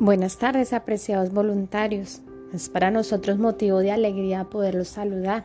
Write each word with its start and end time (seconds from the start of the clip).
Buenas 0.00 0.38
tardes, 0.38 0.72
apreciados 0.74 1.32
voluntarios. 1.32 2.22
Es 2.54 2.68
para 2.68 2.92
nosotros 2.92 3.36
motivo 3.36 3.80
de 3.80 3.90
alegría 3.90 4.44
poderlos 4.44 4.86
saludar. 4.86 5.42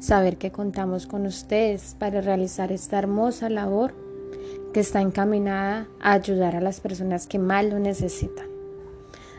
Saber 0.00 0.36
que 0.36 0.50
contamos 0.50 1.06
con 1.06 1.26
ustedes 1.26 1.94
para 1.96 2.20
realizar 2.20 2.72
esta 2.72 2.98
hermosa 2.98 3.48
labor 3.48 3.94
que 4.74 4.80
está 4.80 5.00
encaminada 5.00 5.86
a 6.00 6.14
ayudar 6.14 6.56
a 6.56 6.60
las 6.60 6.80
personas 6.80 7.28
que 7.28 7.38
más 7.38 7.64
lo 7.64 7.78
necesitan. 7.78 8.46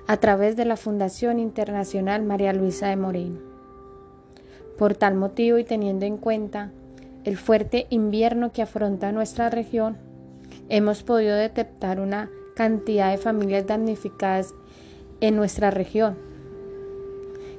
A 0.08 0.16
través 0.16 0.56
de 0.56 0.64
la 0.64 0.78
Fundación 0.78 1.38
Internacional 1.38 2.24
María 2.24 2.54
Luisa 2.54 2.88
de 2.88 2.96
Moreno. 2.96 3.42
Por 4.78 4.96
tal 4.96 5.16
motivo 5.16 5.58
y 5.58 5.66
teniendo 5.66 6.06
en 6.06 6.16
cuenta 6.16 6.72
el 7.26 7.36
fuerte 7.36 7.88
invierno 7.90 8.54
que 8.54 8.62
afronta 8.62 9.12
nuestra 9.12 9.50
región, 9.50 9.98
hemos 10.70 11.04
podido 11.04 11.36
detectar 11.36 12.00
una 12.00 12.30
cantidad 12.56 13.12
de 13.12 13.18
familias 13.18 13.68
damnificadas 13.68 14.54
en 15.22 15.36
nuestra 15.36 15.72
región, 15.72 16.18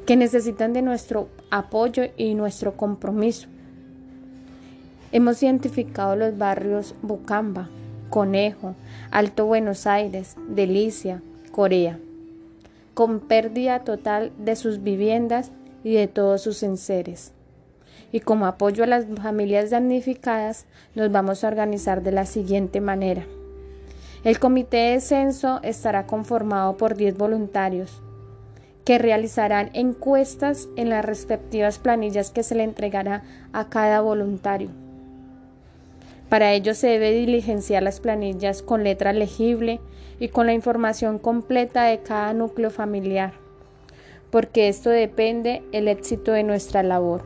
que 0.06 0.16
necesitan 0.16 0.72
de 0.72 0.82
nuestro 0.82 1.28
apoyo 1.50 2.04
y 2.16 2.34
nuestro 2.34 2.76
compromiso. 2.76 3.48
Hemos 5.12 5.42
identificado 5.42 6.16
los 6.16 6.36
barrios 6.36 6.94
Bucamba, 7.02 7.68
Conejo, 8.10 8.74
Alto 9.10 9.46
Buenos 9.46 9.86
Aires, 9.86 10.36
Delicia, 10.48 11.22
Corea, 11.52 11.98
con 12.94 13.20
pérdida 13.20 13.80
total 13.80 14.32
de 14.38 14.56
sus 14.56 14.82
viviendas 14.82 15.50
y 15.84 15.94
de 15.94 16.08
todos 16.08 16.42
sus 16.42 16.62
enseres. 16.62 17.32
Y 18.12 18.20
como 18.20 18.46
apoyo 18.46 18.84
a 18.84 18.86
las 18.86 19.06
familias 19.20 19.70
damnificadas, 19.70 20.66
nos 20.94 21.10
vamos 21.10 21.42
a 21.42 21.48
organizar 21.48 22.02
de 22.02 22.12
la 22.12 22.26
siguiente 22.26 22.80
manera. 22.80 23.24
El 24.24 24.38
comité 24.38 24.92
de 24.92 25.00
censo 25.02 25.60
estará 25.62 26.06
conformado 26.06 26.78
por 26.78 26.96
10 26.96 27.18
voluntarios 27.18 28.00
que 28.86 28.98
realizarán 28.98 29.68
encuestas 29.74 30.66
en 30.76 30.88
las 30.88 31.04
respectivas 31.04 31.78
planillas 31.78 32.30
que 32.30 32.42
se 32.42 32.54
le 32.54 32.64
entregará 32.64 33.22
a 33.52 33.68
cada 33.68 34.00
voluntario. 34.00 34.70
Para 36.30 36.54
ello 36.54 36.74
se 36.74 36.86
debe 36.86 37.12
diligenciar 37.12 37.82
las 37.82 38.00
planillas 38.00 38.62
con 38.62 38.82
letra 38.82 39.12
legible 39.12 39.80
y 40.18 40.28
con 40.28 40.46
la 40.46 40.54
información 40.54 41.18
completa 41.18 41.84
de 41.84 41.98
cada 41.98 42.32
núcleo 42.32 42.70
familiar, 42.70 43.34
porque 44.30 44.68
esto 44.68 44.88
depende 44.88 45.62
el 45.72 45.86
éxito 45.86 46.32
de 46.32 46.44
nuestra 46.44 46.82
labor. 46.82 47.24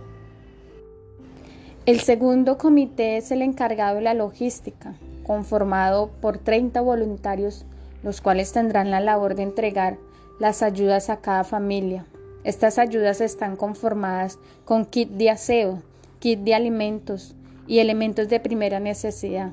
El 1.87 2.01
segundo 2.01 2.59
comité 2.59 3.19
es 3.19 3.31
el 3.31 3.43
encargado 3.43 3.97
de 3.97 4.03
la 4.03 4.15
logística, 4.15 4.95
conformado 5.29 6.09
por 6.23 6.39
30 6.39 6.81
voluntarios, 6.81 7.67
los 8.03 8.23
cuales 8.23 8.51
tendrán 8.51 8.91
la 8.91 8.99
labor 8.99 9.35
de 9.35 9.43
entregar 9.43 9.99
las 10.41 10.63
ayudas 10.63 11.11
a 11.11 11.19
cada 11.19 11.45
familia. 11.45 12.07
Estas 12.45 12.79
ayudas 12.79 13.21
están 13.21 13.55
conformadas 13.55 14.39
con 14.65 14.87
kit 14.87 15.11
de 15.11 15.29
aseo, 15.29 15.83
kit 16.19 16.41
de 16.41 16.55
alimentos 16.55 17.37
y 17.67 17.81
elementos 17.81 18.31
de 18.31 18.41
primera 18.41 18.81
necesidad, 18.81 19.51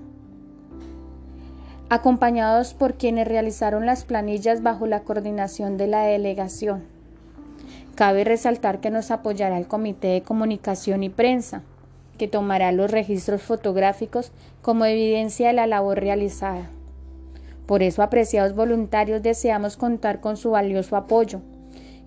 acompañados 1.90 2.74
por 2.74 2.94
quienes 2.94 3.28
realizaron 3.28 3.86
las 3.86 4.06
planillas 4.06 4.64
bajo 4.64 4.88
la 4.88 5.02
coordinación 5.02 5.78
de 5.78 5.88
la 5.88 6.04
delegación. 6.04 6.86
Cabe 7.96 8.24
resaltar 8.24 8.80
que 8.80 8.92
nos 8.92 9.12
apoyará 9.12 9.58
el 9.58 9.68
Comité 9.68 10.08
de 10.08 10.22
Comunicación 10.22 11.04
y 11.04 11.10
Prensa, 11.10 11.64
que 12.18 12.28
tomará 12.28 12.72
los 12.72 12.92
registros 12.92 13.42
fotográficos 13.42 14.32
como 14.62 14.86
evidencia 14.86 15.48
de 15.48 15.54
la 15.54 15.68
labor 15.68 16.00
realizada. 16.00 16.70
Por 17.66 17.82
eso, 17.82 18.04
apreciados 18.04 18.56
voluntarios, 18.56 19.24
deseamos 19.24 19.78
contar 19.78 20.20
con 20.22 20.38
su 20.38 20.52
valioso 20.52 20.96
apoyo 20.96 21.42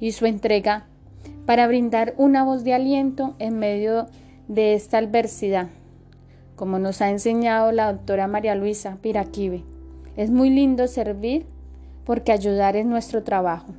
y 0.00 0.12
su 0.12 0.26
entrega 0.26 0.86
para 1.46 1.66
brindar 1.66 2.14
una 2.16 2.44
voz 2.44 2.62
de 2.64 2.74
aliento 2.74 3.34
en 3.38 3.58
medio 3.58 4.06
de 4.46 4.74
esta 4.74 4.98
adversidad, 4.98 5.68
como 6.56 6.78
nos 6.78 7.00
ha 7.00 7.10
enseñado 7.10 7.72
la 7.72 7.92
doctora 7.92 8.26
María 8.28 8.54
Luisa 8.54 8.98
Piraquive. 9.00 9.64
Es 10.16 10.30
muy 10.30 10.50
lindo 10.50 10.86
servir 10.86 11.46
porque 12.04 12.32
ayudar 12.32 12.76
es 12.76 12.86
nuestro 12.86 13.22
trabajo. 13.22 13.74